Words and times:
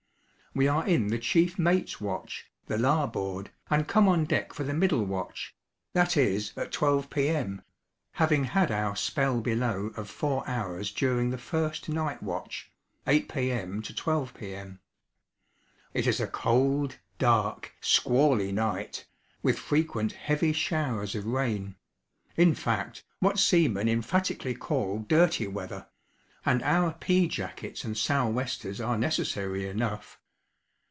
We 0.53 0.67
are 0.67 0.85
in 0.85 1.07
the 1.07 1.17
chief 1.17 1.57
mate's 1.57 2.01
watch 2.01 2.51
(the 2.65 2.77
larboard), 2.77 3.51
and 3.69 3.87
come 3.87 4.09
on 4.09 4.25
deck 4.25 4.51
for 4.51 4.65
the 4.65 4.73
middle 4.73 5.05
watch 5.05 5.55
that 5.93 6.17
is, 6.17 6.51
at 6.57 6.73
12 6.73 7.09
P.M. 7.09 7.61
having 8.15 8.43
had 8.43 8.69
our 8.69 8.97
spell 8.97 9.39
below 9.39 9.93
of 9.95 10.09
four 10.09 10.45
hours 10.45 10.91
during 10.91 11.29
the 11.29 11.37
first 11.37 11.87
night 11.87 12.21
watch 12.21 12.69
(8 13.07 13.29
P.M. 13.29 13.81
to 13.83 13.93
12 13.95 14.33
P.M.) 14.33 14.81
It 15.93 16.05
is 16.05 16.19
a 16.19 16.27
cold, 16.27 16.97
dark, 17.17 17.71
squally 17.79 18.51
night, 18.51 19.05
with 19.41 19.57
frequent 19.57 20.11
heavy 20.11 20.51
showers 20.51 21.15
of 21.15 21.25
rain 21.25 21.77
in 22.35 22.55
fact, 22.55 23.05
what 23.19 23.39
seamen 23.39 23.87
emphatically 23.87 24.53
call 24.53 24.99
'dirty' 24.99 25.47
weather, 25.47 25.87
and 26.45 26.61
our 26.63 26.91
pea 26.91 27.25
jackets 27.29 27.85
and 27.85 27.97
sou' 27.97 28.27
westers 28.27 28.81
are 28.81 28.97
necessary 28.97 29.65
enough. 29.65 30.17